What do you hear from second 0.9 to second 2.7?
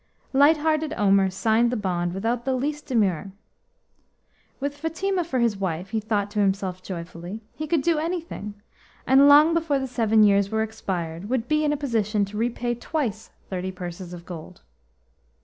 Omer signed the bond without the